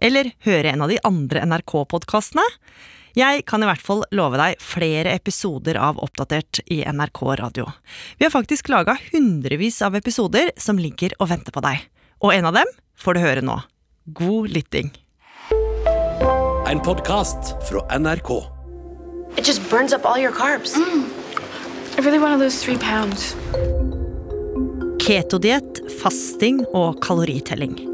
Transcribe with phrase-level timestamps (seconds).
[0.00, 2.44] Eller høre en av de andre NRK-podkastene?
[3.18, 7.66] Jeg kan i hvert fall love deg flere episoder av Oppdatert i NRK Radio.
[8.18, 11.82] Vi har faktisk laga hundrevis av episoder som ligger og venter på deg.
[12.22, 12.70] Og en av dem
[13.00, 13.58] får du høre nå.
[14.14, 14.92] God lytting.
[16.70, 18.30] En podkast fra NRK.
[19.36, 20.76] It just burns up all your carbs.
[21.98, 23.34] I really want to lose three pounds.
[25.02, 27.89] Ketodiett, fasting og kaloritelling.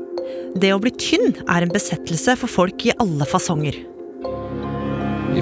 [0.57, 3.83] Det å bli tynn er en besettelse for folk i alle fasonger.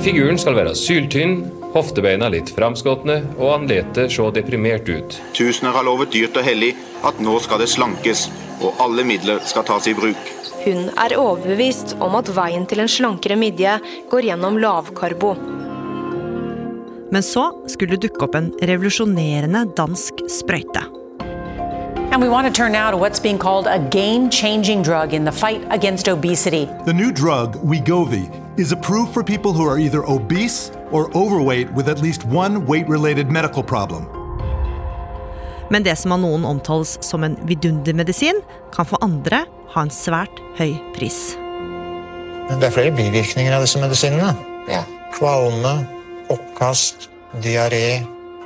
[0.03, 1.45] Figuren skal være syltynn,
[1.75, 5.19] hoftebeina litt framskotne og andletet se deprimert ut.
[5.37, 6.73] Tusener har lovet dyrt og hellig
[7.07, 8.27] at nå skal det slankes,
[8.61, 10.33] og alle midler skal tas i bruk.
[10.65, 13.77] Hun er overbevist om at veien til en slankere midje
[14.11, 15.35] går gjennom lavkarbo.
[17.15, 20.83] Men så skulle det dukke opp en revolusjonerende dansk sprøyte.
[22.15, 25.25] And we want to turn now to what's being called a game changing drug in
[25.25, 26.67] the fight against obesity.
[26.85, 31.89] The new drug, Wegovy, is approved for people who are either obese or overweight with
[31.89, 34.07] at least one weight related medical problem.
[35.71, 38.39] Men det som av noen omtales som en vidundermedisin,
[38.71, 39.43] kan for andre
[39.75, 41.35] ha en svært høy pris.
[42.47, 44.37] Men det er flere bivirkninger av disse medisinene.
[45.19, 45.81] Kvalme,
[46.31, 47.09] oppkast,
[47.43, 48.05] diaré,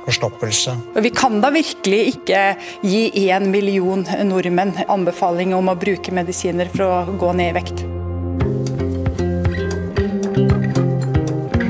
[0.09, 0.75] forstoppelse.
[1.05, 2.41] Vi kan da virkelig ikke
[2.83, 7.85] gi én million nordmenn anbefaling om å bruke medisiner for å gå ned i vekt.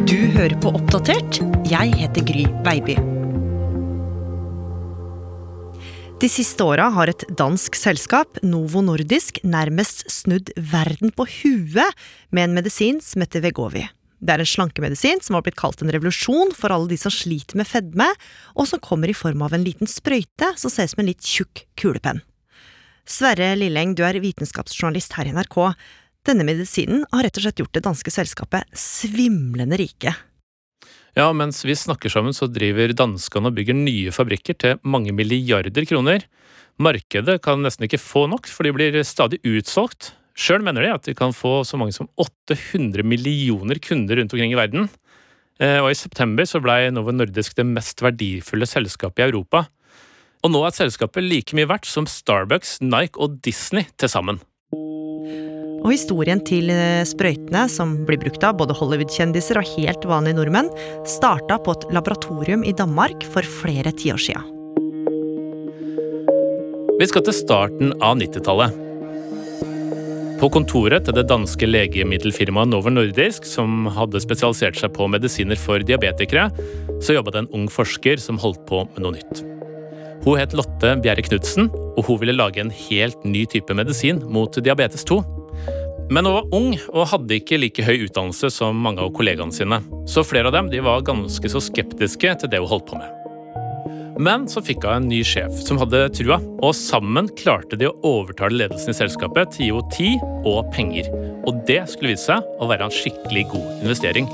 [0.10, 1.44] Du hører på Oppdatert.
[1.70, 2.98] Jeg heter Gry Veiby.
[6.20, 11.96] De siste åra har et dansk selskap, Novo Nordisk, nærmest snudd verden på huet
[12.36, 13.86] med en medisin som heter Vegovi.
[14.20, 17.60] Det er en slankemedisin som har blitt kalt en revolusjon for alle de som sliter
[17.60, 18.08] med fedme,
[18.60, 21.24] og som kommer i form av en liten sprøyte som ser ut som en litt
[21.24, 22.20] tjukk kulepenn.
[23.10, 25.58] Sverre Lilleng, du er vitenskapsjournalist her i NRK.
[26.28, 30.14] Denne medisinen har rett og slett gjort det danske selskapet svimlende rike.
[31.18, 35.88] Ja, mens vi snakker sammen, så driver danskene og bygger nye fabrikker til mange milliarder
[35.90, 36.28] kroner.
[36.80, 40.14] Markedet kan nesten ikke få nok, for de blir stadig utsolgt.
[40.40, 44.56] Sjøl mener de at de kan få så mange som 800 millioner kunder rundt omkring
[44.56, 44.88] i verden.
[45.60, 49.66] Eh, og i september så blei Novo Nordisk det mest verdifulle selskapet i Europa.
[50.40, 54.40] Og nå er selskapet like mye verdt som Starbucks, Nike og Disney til sammen.
[55.80, 60.72] Og historien til eh, sprøytene, som blir brukt av både Hollywood-kjendiser og helt vanlige nordmenn,
[61.08, 64.44] starta på et laboratorium i Danmark for flere tiår sia.
[67.00, 68.89] Vi skal til starten av 90-tallet.
[70.40, 75.84] På kontoret til det danske legemiddelfirmaet Novo Nordisk, som hadde spesialisert seg på medisiner for
[75.84, 76.46] diabetikere,
[77.04, 79.42] så jobba det en ung forsker som holdt på med noe nytt.
[80.24, 84.56] Hun het Lotte Bjerre Knutsen, og hun ville lage en helt ny type medisin mot
[84.64, 85.20] diabetes 2.
[86.08, 89.84] Men hun var ung og hadde ikke like høy utdannelse som mange av kollegaene sine,
[90.08, 93.29] så flere av dem de var ganske så skeptiske til det hun holdt på med.
[94.20, 97.96] Men så fikk hun en ny sjef som hadde trua, og sammen klarte de å
[98.04, 101.08] overtale ledelsen i selskapet til å gi tid og penger.
[101.48, 104.28] Og det skulle vise seg å være en skikkelig god investering.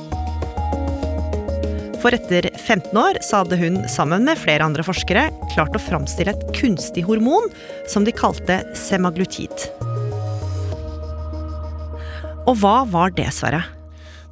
[2.02, 6.34] For etter 15 år så hadde hun sammen med flere andre forskere klart å framstille
[6.34, 7.46] et kunstig hormon
[7.90, 9.70] som de kalte semaglutid.
[12.46, 13.75] Og hva var det, Sverre?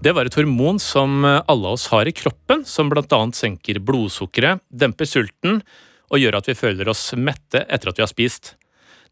[0.04, 3.20] Det var et hormon som alle oss har i kroppen, som bl.a.
[3.32, 5.62] senker blodsukkeret, demper sulten
[6.12, 8.56] og gjør at vi føler oss mette etter at vi har spist.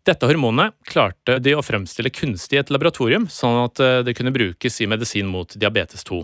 [0.03, 4.81] Dette hormonet klarte de å fremstille kunstig i et laboratorium, sånn at det kunne brukes
[4.83, 6.19] i medisin mot diabetes 2.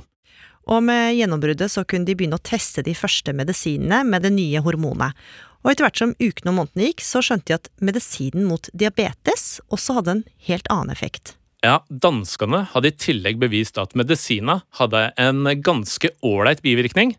[0.67, 4.65] Og med gjennombruddet så kunne de begynne å teste de første medisinene med det nye
[4.65, 5.15] hormonet.
[5.63, 9.61] Og etter hvert som ukene og månedene gikk, så skjønte de at medisinen mot diabetes
[9.71, 11.36] også hadde en helt annen effekt.
[11.65, 17.15] Ja, danskene hadde i tillegg bevist at medisina hadde en ganske ålreit bivirkning.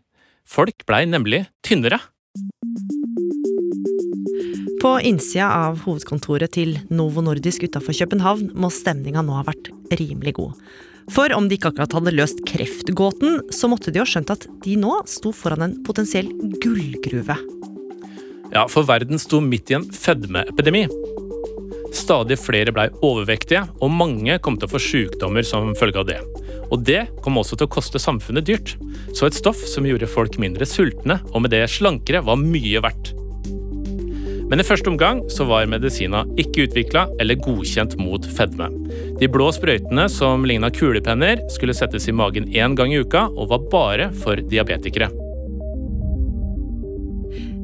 [0.47, 1.99] Folk blei nemlig tynnere.
[4.79, 10.37] På innsida av hovedkontoret til Novo Nordisk utafor København må stemninga nå ha vært rimelig
[10.39, 10.55] god.
[11.11, 14.77] For om de ikke akkurat hadde løst kreftgåten, så måtte de ha skjønt at de
[14.79, 16.31] nå sto foran en potensiell
[16.63, 17.35] gullgruve.
[18.53, 20.87] Ja, for verden sto midt i en fedmeepidemi.
[21.95, 26.19] Stadig flere blei overvektige, og mange kom til å få sykdommer som følge av det.
[26.69, 28.75] Og det kom også til å koste samfunnet dyrt.
[29.17, 33.15] Så et stoff som gjorde folk mindre sultne, og med det slankere, var mye verdt.
[34.49, 38.71] Men i første omgang så var medisina ikke utvikla eller godkjent mot fedme.
[39.21, 43.53] De blå sprøytene som ligna kulepenner, skulle settes i magen én gang i uka og
[43.53, 45.11] var bare for diabetikere.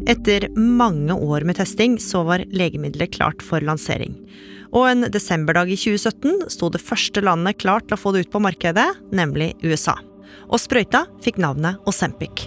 [0.06, 4.14] Etter mange år med testing så var legemiddelet klart for lansering.
[4.76, 8.34] Og en desemberdag i 2017 sto det første landet klart til å få det ut
[8.36, 8.86] på markedet,
[9.16, 9.98] nemlig USA.
[10.46, 12.46] Og sprøyta fikk navnet Osempic.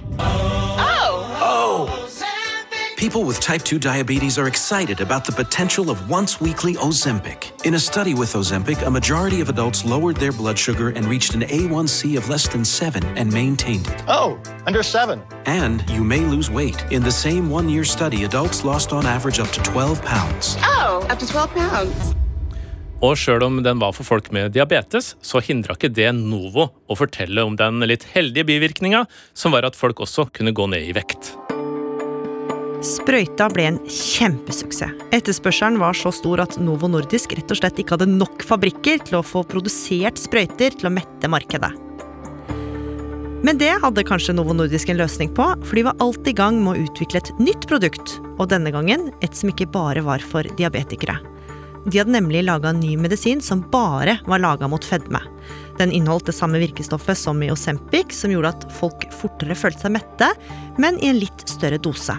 [2.99, 7.65] People with type 2 diabetes are excited about the potential of once weekly Ozempic.
[7.65, 11.33] In a study with Ozempic, a majority of adults lowered their blood sugar and reached
[11.33, 14.03] an A1C of less than 7 and maintained it.
[14.09, 14.37] Oh,
[14.67, 15.23] under 7.
[15.47, 16.85] And you may lose weight.
[16.91, 20.57] In the same one year study, adults lost on average up to 12 pounds.
[20.65, 22.15] Oh, up to 12 pounds.
[22.99, 26.99] Og sjøl om den var for folk med diabetes, så hindra ikke det Novo å
[26.99, 29.05] fortelle om den litt heldige bivirkninga,
[29.39, 31.37] som var at folk også kunne gå ned i vekt.
[32.79, 34.93] Sprøyta ble en kjempesuksess.
[35.11, 39.19] Etterspørselen var så stor at Novo Nordisk rett og slett ikke hadde nok fabrikker til
[39.19, 41.73] å få produsert sprøyter til å mette markedet.
[43.43, 46.61] Men det hadde kanskje Novo Nordisk en løsning på, for de var alltid i gang
[46.63, 50.47] med å utvikle et nytt produkt, og denne gangen et som ikke bare var for
[50.59, 51.19] diabetikere.
[51.89, 55.23] De hadde nemlig laga ny medisin som bare var laga mot fedme.
[55.79, 59.99] Den inneholdt det samme virkestoffet som i Osempic, som gjorde at folk fortere følte seg
[59.99, 60.33] mette,
[60.79, 62.19] men i en litt større dose.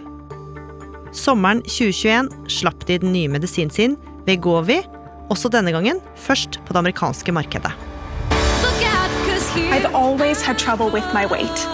[1.12, 3.98] Sommeren 2021 slapp de den nye medisinen sin,
[4.28, 4.82] Vegovi,
[5.30, 7.72] også denne gangen først på det amerikanske markedet.
[9.72, 11.68] I've always had trouble with my weight.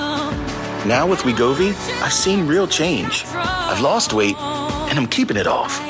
[0.86, 1.74] Now with Wegovy,
[2.04, 3.26] I've seen real change.
[3.34, 4.38] I've lost weight,
[4.90, 5.81] and I'm keeping it off.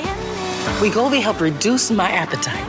[0.81, 2.65] Wegovy helped reduce my appetite.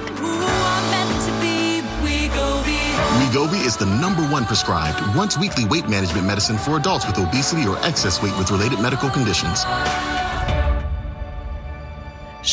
[3.20, 7.67] Wegovy is the number one prescribed once weekly weight management medicine for adults with obesity
[7.67, 9.64] or excess weight with related medical conditions.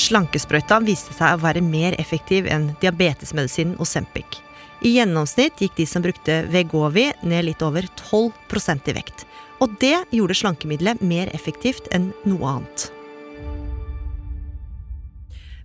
[0.04, 4.42] Slankesprøyta viste seg å være mer effektiv enn diabetesmedisinen Osempic.
[4.84, 9.24] I gjennomsnitt gikk de som brukte Vegovi ned litt over 12% i vekt.
[9.64, 12.90] Og det gjorde slankemiddelet mer effektivt enn noe annet.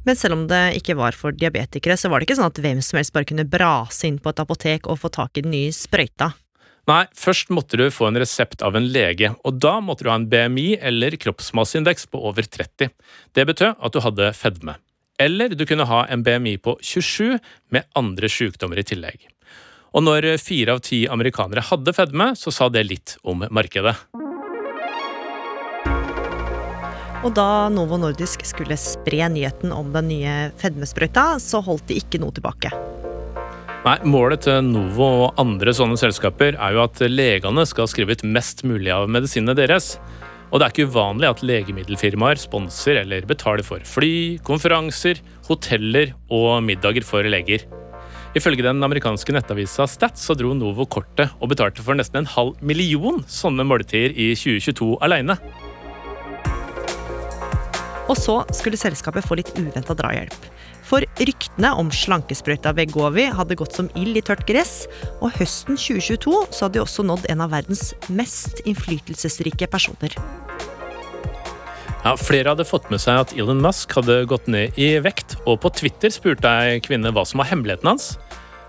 [0.06, 2.78] Men selv om det ikke var for diabetikere, så var det ikke sånn at hvem
[2.84, 5.74] som helst bare kunne brase inn på et apotek og få tak i den nye
[5.74, 6.30] sprøyta.
[6.88, 10.16] Nei, først måtte du få en resept av en lege, og da måtte du ha
[10.16, 12.88] en BMI eller kroppsmasseindeks på over 30.
[13.36, 14.78] Det betød at du hadde fedme.
[15.20, 17.36] Eller du kunne ha en BMI på 27
[17.74, 19.26] med andre sykdommer i tillegg.
[19.92, 23.96] Og når fire av ti amerikanere hadde fedme, så sa det litt om markedet.
[27.26, 32.22] Og da Novo Nordisk skulle spre nyheten om den nye fedmesprøyta, så holdt de ikke
[32.22, 32.72] noe tilbake.
[33.84, 38.24] Nei, Målet til Novo og andre sånne selskaper er jo at legene skal skrive ut
[38.26, 39.92] mest mulig av medisinene deres.
[40.50, 46.64] Og det er ikke uvanlig at legemiddelfirmaer sponser eller betaler for fly, konferanser, hoteller og
[46.66, 47.68] middager for leger.
[48.36, 52.58] Ifølge den amerikanske nettavisa Stats så dro Novo kortet og betalte for nesten en halv
[52.60, 55.38] million sånne måltider i 2022 aleine.
[58.08, 60.57] Og så skulle selskapet få litt uventa drahjelp.
[60.88, 64.86] For ryktene om slankesprøyta Vegovi hadde gått som ild i tørt gress,
[65.20, 70.16] og høsten 2022 så hadde de også nådd en av verdens mest innflytelsesrike personer.
[72.06, 75.60] Ja, Flere hadde fått med seg at Elon Musk hadde gått ned i vekt, og
[75.60, 78.14] på Twitter spurte ei kvinne hva som var hemmeligheten hans.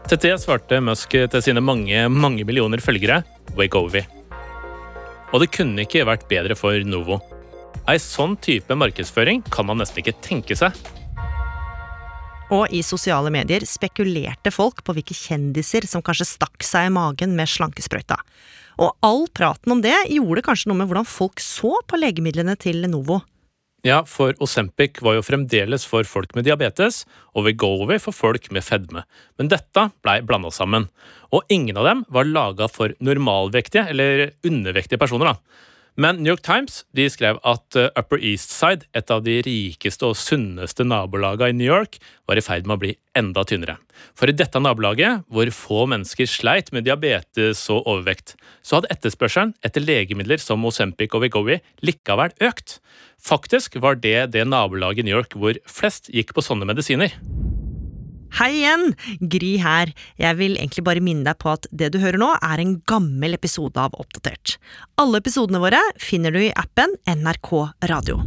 [0.10, 3.22] Til det svarte Musk til sine mange, mange millioner følgere
[3.56, 4.04] Wegovi.
[5.32, 7.22] Og det kunne ikke vært bedre for Novo.
[7.88, 10.76] Ei sånn type markedsføring kan man nesten ikke tenke seg.
[12.50, 17.36] Og i sosiale medier spekulerte folk på hvilke kjendiser som kanskje stakk seg i magen
[17.38, 18.18] med slankesprøyta.
[18.79, 22.82] Og all praten om det gjorde kanskje noe med hvordan folk så på legemidlene til
[22.82, 23.20] Lenovo.
[23.86, 28.65] Ja, for Osempic var jo fremdeles for folk med diabetes, og Vegovi for folk med
[28.65, 29.06] fedme.
[29.39, 30.89] Men dette blei blanda sammen.
[31.32, 35.32] Og ingen av dem var laga for normalvektige eller undervektige personer.
[35.32, 35.68] da.
[35.98, 40.05] Men New York Times de skrev at uh, Upper East Side, et av de rikeste
[40.08, 41.98] og sunneste nabolagene i New York,
[42.29, 43.77] var i ferd med å bli enda tynnere.
[44.15, 49.55] For i dette nabolaget, hvor få mennesker sleit med diabetes og overvekt, så hadde etterspørselen
[49.65, 52.79] etter legemidler som Osempic og Wegovy likevel økt.
[53.19, 57.15] Faktisk var det det nabolaget i New York hvor flest gikk på sånne medisiner.
[58.38, 58.92] Hei igjen!
[59.26, 59.90] Gry her.
[60.22, 63.34] Jeg vil egentlig bare minne deg på at det du hører nå, er en gammel
[63.34, 64.60] episode av Oppdatert.
[65.02, 67.50] Alle episodene våre finner du i appen NRK
[67.90, 68.20] Radio.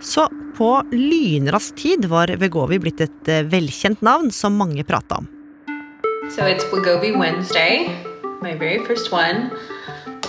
[0.00, 0.24] Så
[0.56, 5.28] på lynrask tid var Vegovi blitt et eh, velkjent navn som mange prata om.
[6.32, 7.90] So it's Wegovy Wednesday,
[8.40, 9.50] my very first one,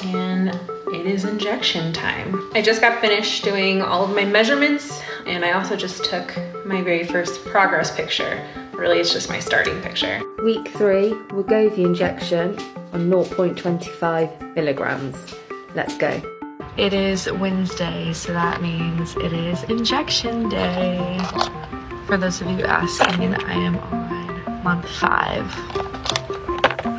[0.04, 0.52] and
[0.92, 2.42] it is injection time.
[2.54, 5.00] I just got finished doing all of my measurements,
[5.32, 6.36] and I also just took
[6.66, 8.46] my very first progress picture.
[8.74, 10.22] Really, it's just my starting picture.
[10.44, 12.60] Week three, Wegovy injection
[12.92, 15.16] on 0.25 milligrams.
[15.74, 16.22] Let's go.
[16.76, 21.18] It is Wednesday, so that means it is injection day.
[22.08, 25.46] For those of you asking, I am on month five,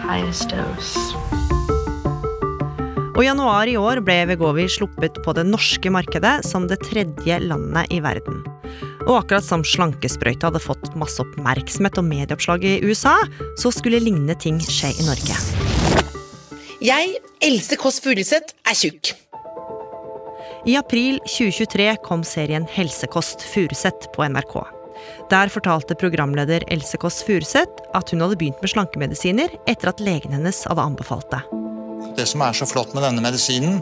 [0.01, 1.42] highest dose.
[3.12, 7.37] Og I januar i år ble Vegovi sluppet på det norske markedet som det tredje
[7.45, 8.40] landet i verden.
[9.04, 13.19] Og akkurat som slankesprøyta hadde fått masse oppmerksomhet og medieoppslag i USA,
[13.61, 15.37] så skulle lignende ting skje i Norge.
[16.83, 19.12] Jeg, Else Kåss Furuseth, er tjukk.
[20.64, 24.62] I april 2023 kom serien Helsekost Furuseth på NRK.
[25.28, 30.33] Der fortalte programleder Else Kåss Furuseth at hun hadde begynt med slankemedisiner etter at legen
[30.38, 31.42] hennes hadde anbefalt det.
[32.16, 33.81] Det som er så flott med denne medisinen,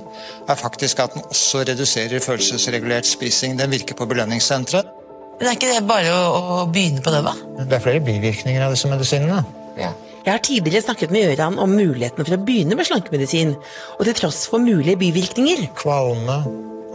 [0.48, 3.56] er faktisk at den også reduserer følelsesregulert spising.
[3.58, 4.96] Den virker på belønningssenteret.
[5.40, 7.32] Men er ikke det bare å, å begynne på det, da?
[7.64, 9.40] Det er flere bivirkninger av disse medisinene.
[9.80, 13.54] Jeg har tidligere snakket med Gøran om muligheten for å begynne med slankemedisin,
[13.96, 15.64] og til tross for mulige bivirkninger.
[15.80, 16.42] Kvalme,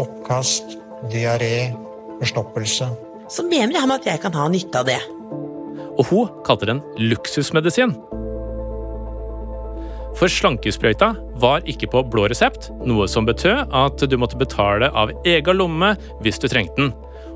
[0.02, 0.78] oppkast,
[1.10, 1.72] diaré,
[2.20, 2.92] forstoppelse.
[3.34, 5.02] Så mener han at jeg kan ha nytte av det.
[5.96, 7.96] Og hun kalte den luksusmedisin.
[10.16, 11.12] For slankesprøyta
[11.44, 15.92] var ikke på blå resept, noe som betød at du måtte betale av egen lomme
[16.24, 16.94] hvis du trengte den.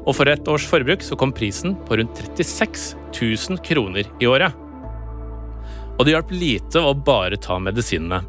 [0.08, 4.56] Og for et års forbruk så kom prisen på rundt 36 000 kroner i året.
[6.00, 8.22] Og det hjalp lite å bare ta medisinene.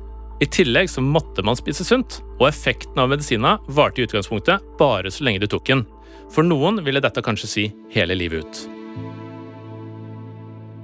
[0.42, 5.12] I tillegg så måtte man spise sunt, og effekten av medisina varte i utgangspunktet bare
[5.12, 5.86] så lenge du tok den.
[6.32, 8.79] For noen ville dette kanskje si hele livet ut.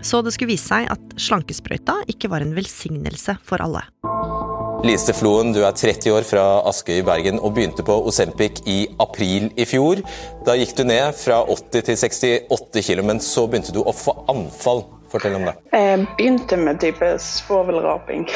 [0.02, 3.86] Så det skulle vise seg at slankesprøyta ikke var en velsignelse for alle.
[4.84, 8.84] Lise Floen, du er 30 år fra Askøy i Bergen og begynte på Osempic i
[9.02, 10.02] april i fjor.
[10.46, 14.14] Da gikk du ned fra 80 til 68 kg, men så begynte du å få
[14.30, 14.84] anfall.
[15.10, 15.54] Fortell om det.
[15.72, 18.26] Jeg begynte med type svovelraping,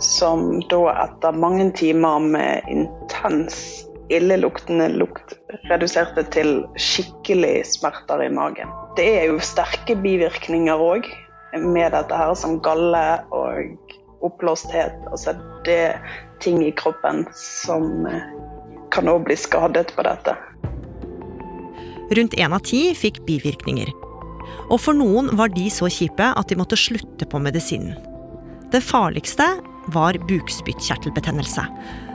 [0.00, 5.34] som da etter mange timer med intens illeluktende lukt
[5.70, 8.70] reduserte til skikkelig smerter i magen.
[8.98, 11.08] Det er jo sterke bivirkninger òg
[11.54, 13.92] med dette her, som galle og
[14.24, 14.96] oppblåsthet.
[15.10, 18.06] Altså det er ting i kroppen som
[18.94, 20.36] kan òg bli skadet på dette.
[22.14, 23.90] Rundt én av ti fikk bivirkninger.
[24.70, 27.96] Og for noen var de så kjipe at de måtte slutte på medisinen.
[28.72, 29.46] Det farligste
[29.94, 31.64] var bukspyttkjertelbetennelse.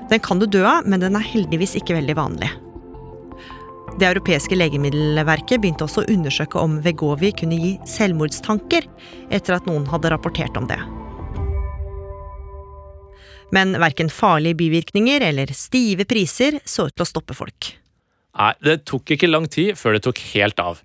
[0.10, 2.50] Den kan du dø av, men den er heldigvis ikke veldig vanlig.
[4.00, 8.88] Det europeiske legemiddelverket begynte også å undersøke om Vegovi kunne gi selvmordstanker,
[9.34, 10.80] etter at noen hadde rapportert om det.
[13.54, 17.74] Men verken farlige bivirkninger eller stive priser så ut til å stoppe folk.
[18.40, 20.84] Nei, det tok ikke lang tid før det tok helt av.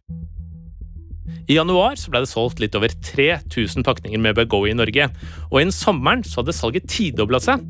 [1.44, 5.10] I januar ble det solgt litt over 3000 pakninger med Begoe i Norge,
[5.50, 7.62] og innen sommeren hadde salget tidobla seg.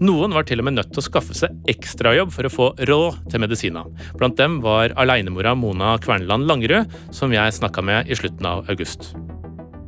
[0.00, 3.22] Noen var til og med nødt til å skaffe seg ekstrajobb for å få råd
[3.32, 3.84] til medisina.
[4.18, 9.14] Blant dem var alenemora Mona Kverneland Langerud, som jeg snakka med i slutten av august.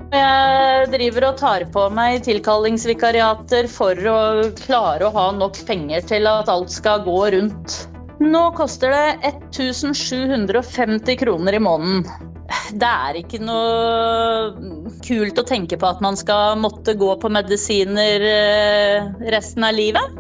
[0.08, 4.20] Jeg driver og tar på meg tilkallingsvikariater for å
[4.56, 7.76] klare å ha nok penger til at alt skal gå rundt.
[8.25, 12.06] Nå koster det 1750 kroner i måneden.
[12.48, 18.24] Det er ikke noe kult å tenke på at man skal måtte gå på medisiner
[19.32, 20.18] resten av livet.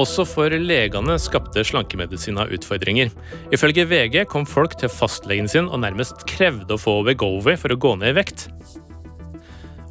[0.00, 3.12] Også for legene skapte slankemedisina utfordringer.
[3.52, 7.80] Ifølge VG kom folk til fastlegen sin og nærmest krevde å få Wegovy for å
[7.80, 8.46] gå ned i vekt.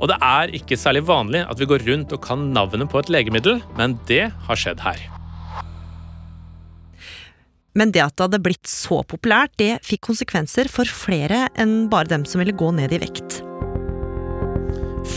[0.02, 3.14] Og det er ikke særlig vanlig at vi går rundt og kan navnet på et
[3.14, 5.21] legemiddel, men det har skjedd her.
[7.78, 12.12] Men det at det hadde blitt så populært, det fikk konsekvenser for flere enn bare
[12.12, 13.40] dem som ville gå ned i vekt.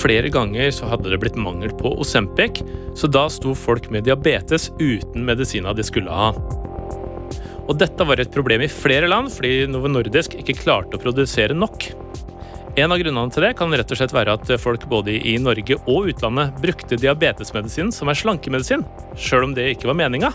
[0.00, 2.62] Flere ganger så hadde det blitt mangel på Osempic,
[2.96, 6.30] så da sto folk med diabetes uten medisina de skulle ha.
[7.64, 11.56] Og dette var et problem i flere land, fordi Novo Nordisk ikke klarte å produsere
[11.56, 11.90] nok.
[12.80, 15.78] En av grunnene til det kan rett og slett være at folk både i Norge
[15.86, 18.82] og utlandet brukte diabetesmedisin som er slankemedisin,
[19.14, 20.32] sjøl om det ikke var meninga.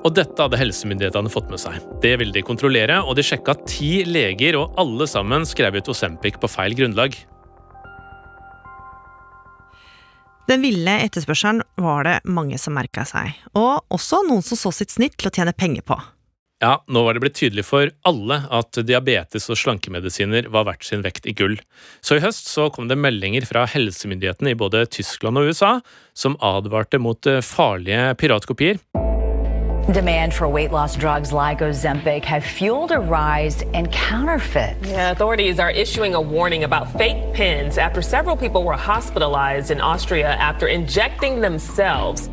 [0.00, 1.76] Og dette hadde helsemyndighetene fått med seg.
[2.00, 6.40] Det ville de kontrollere, og de sjekka ti leger, og alle sammen skrev ut Osempic
[6.40, 7.18] på feil grunnlag.
[10.50, 14.90] Den ville etterspørselen var det mange som merka seg, og også noen som så sitt
[14.96, 16.00] snitt til å tjene penger på.
[16.60, 21.04] Ja, nå var det blitt tydelig for alle at diabetes og slankemedisiner var verdt sin
[21.04, 21.54] vekt i gull.
[22.04, 25.78] Så i høst så kom det meldinger fra helsemyndighetene i både Tyskland og USA
[26.12, 28.82] som advarte mot eh, farlige piratkopier.
[29.92, 34.88] Demand for weight loss drugs like Ozempic have fueled a rise in counterfeits.
[34.88, 39.80] Yeah, authorities are issuing a warning about fake pens after several people were hospitalized in
[39.80, 42.30] Austria after injecting themselves.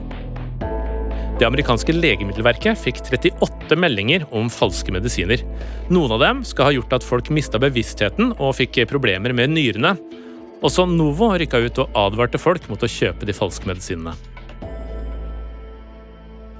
[1.39, 5.41] Det amerikanske legemiddelverket fikk 38 meldinger om falske medisiner.
[5.89, 9.97] Noen av dem skal ha gjort at folk mista bevisstheten og fikk problemer med nyrene.
[10.61, 14.13] Også Novo rykka ut og advarte folk mot å kjøpe de falske medisinene.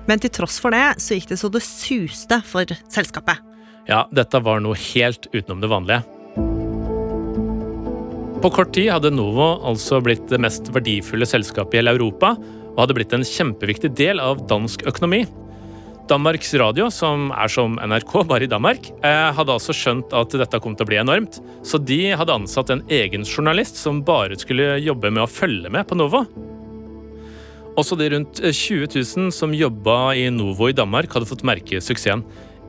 [0.07, 3.43] Men til tross for det så gikk det så det suste for selskapet.
[3.87, 6.03] Ja, dette var noe helt utenom det vanlige.
[8.37, 12.35] På kort tid hadde Novo altså blitt det mest verdifulle selskapet i hele Europa,
[12.75, 15.23] og hadde blitt en kjempeviktig del av dansk økonomi.
[16.07, 20.61] Danmarks Radio, som er som NRK, bare i Danmark, eh, hadde altså skjønt at dette
[20.63, 24.77] kom til å bli enormt, så de hadde ansatt en egen journalist som bare skulle
[24.79, 26.23] jobbe med å følge med på Novo.
[27.77, 32.23] Også de rundt 20 000 som jobba i Novo i Danmark, hadde fått merke suksessen.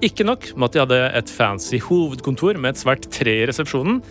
[0.04, 4.02] Ikke nok med at de hadde et fancy hovedkontor med et svært tre i resepsjonen.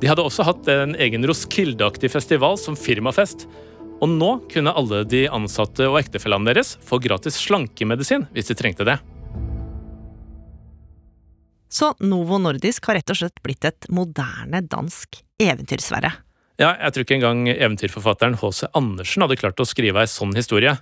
[0.00, 3.48] De hadde også hatt en egen Roskilde-aktig festival som firmafest,
[3.98, 8.86] og nå kunne alle de ansatte og ektefellene deres få gratis slankemedisin hvis de trengte
[8.86, 8.98] det.
[11.72, 16.12] Så Novo Nordisk har rett og slett blitt et moderne dansk eventyrsverre.
[16.56, 18.68] Ja, jeg tror ikke engang eventyrforfatteren H.C.
[18.78, 20.76] Andersen hadde klart å skrive ei sånn historie.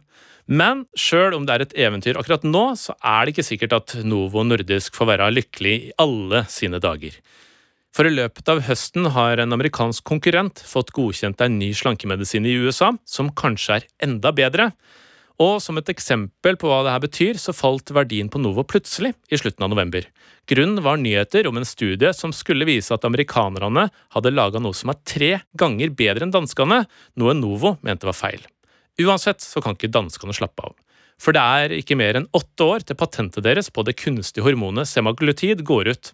[0.46, 3.94] Men sjøl om det er et eventyr akkurat nå, så er det ikke sikkert at
[4.06, 7.16] Novo Nordisk får være lykkelig i alle sine dager.
[7.94, 12.56] For i løpet av høsten har en amerikansk konkurrent fått godkjent en ny slankemedisin i
[12.66, 14.72] USA, som kanskje er enda bedre.
[15.42, 19.14] Og som et eksempel på hva det her betyr, så falt verdien på Novo plutselig
[19.34, 20.06] i slutten av november.
[20.46, 24.92] Grunnen var nyheter om en studie som skulle vise at amerikanerne hadde laga noe som
[24.92, 26.84] er tre ganger bedre enn danskene,
[27.18, 28.46] noe Novo mente var feil.
[29.02, 30.76] Uansett så kan ikke danskene slappe av.
[31.18, 34.90] For det er ikke mer enn åtte år til patentet deres på det kunstige hormonet
[34.90, 36.12] semaglutid går ut.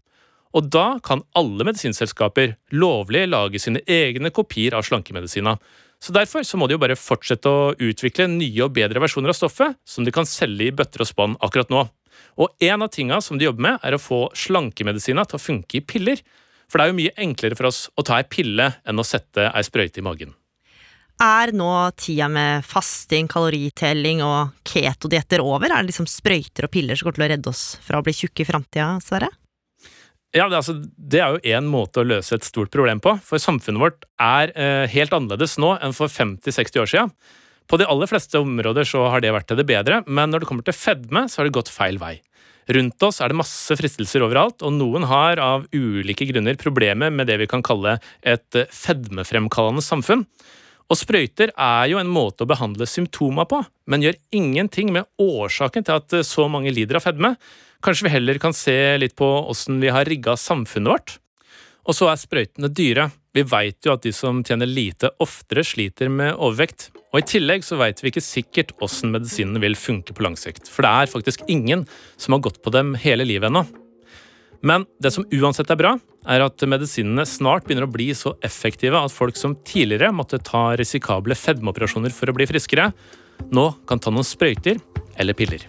[0.56, 5.56] Og da kan alle medisinselskaper lovlig lage sine egne kopier av slankemedisina.
[6.00, 9.36] Så derfor så må de jo bare fortsette å utvikle nye og bedre versjoner av
[9.36, 11.84] stoffet, som de kan selge i bøtter og spann akkurat nå.
[12.40, 15.80] Og en av tinga som de jobber med, er å få slankemedisina til å funke
[15.80, 16.22] i piller.
[16.70, 19.50] For det er jo mye enklere for oss å ta ei pille enn å sette
[19.50, 20.32] ei sprøyte i magen.
[21.20, 21.68] Er nå
[22.00, 25.68] tida med fasting, kaloritelling og ketodietter over?
[25.68, 28.14] Er det liksom sprøyter og piller som går til å redde oss fra å bli
[28.16, 29.28] tjukke i framtida, Sverre?
[30.30, 33.16] Ja, det, altså, det, er jo én måte å løse et stort problem på.
[33.26, 37.14] For samfunnet vårt er eh, helt annerledes nå enn for 50-60 år siden.
[37.70, 40.50] På de aller fleste områder så har det vært til det bedre, men når det
[40.50, 42.16] kommer til fedme, så har det gått feil vei.
[42.70, 47.26] Rundt oss er det masse fristelser overalt, og noen har av ulike grunner problemer med
[47.30, 50.22] det vi kan kalle et eh, fedmefremkallende samfunn.
[50.90, 55.86] Og sprøyter er jo en måte å behandle symptomer på, men gjør ingenting med årsaken
[55.86, 57.36] til at eh, så mange lider av fedme.
[57.84, 61.18] Kanskje vi heller kan se litt på åssen vi har rigga samfunnet vårt?
[61.88, 63.08] Og så er sprøytene dyre.
[63.34, 66.90] Vi veit jo at de som tjener lite, oftere sliter med overvekt.
[67.14, 70.68] Og i tillegg så veit vi ikke sikkert åssen medisinen vil funke på lang sikt.
[70.70, 71.86] For det er faktisk ingen
[72.20, 73.64] som har gått på dem hele livet ennå.
[74.60, 75.94] Men det som uansett er bra,
[76.28, 80.74] er at medisinene snart begynner å bli så effektive at folk som tidligere måtte ta
[80.76, 82.90] risikable fedmeoperasjoner for å bli friskere,
[83.48, 84.80] nå kan ta noen sprøyter
[85.16, 85.64] eller piller.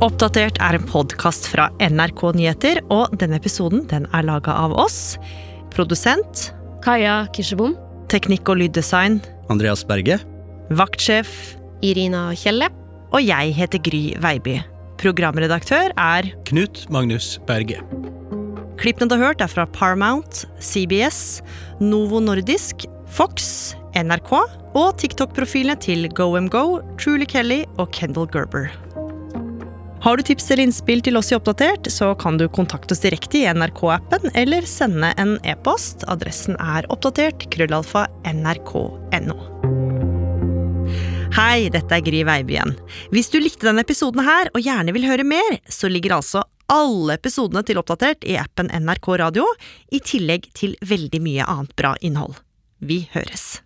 [0.00, 5.20] Oppdatert er en podkast fra NRK Nyheter, og denne episoden den er laga av oss.
[5.70, 6.48] Produsent
[6.82, 7.76] Kaja Kirsebom.
[8.10, 9.20] Teknikk og lyddesign
[9.52, 10.18] Andreas Berge.
[10.70, 11.30] Vaktsjef
[11.82, 12.68] Irina Kjelle.
[13.10, 14.60] Og jeg heter Gry Veiby.
[15.00, 17.80] Programredaktør er Knut Magnus Berge.
[18.80, 21.40] Klippene du har hørt, er fra Paramount, CBS,
[21.82, 24.30] Novo Nordisk, Fox, NRK
[24.78, 28.70] og TikTok-profilene til GoMGo, Truly Kelly og Kendal Gerber.
[30.00, 33.42] Har du tips eller innspill til oss i Oppdatert, så kan du kontakte oss direkte
[33.42, 36.06] i NRK-appen eller sende en e-post.
[36.08, 39.59] Adressen er oppdatert krøllalfa nrk.no.
[41.30, 42.72] Hei, dette er Gry Veiby igjen.
[43.14, 47.14] Hvis du likte denne episoden her og gjerne vil høre mer, så ligger altså alle
[47.14, 49.46] episodene til Oppdatert i appen NRK Radio,
[49.94, 52.34] i tillegg til veldig mye annet bra innhold.
[52.82, 53.60] Vi høres.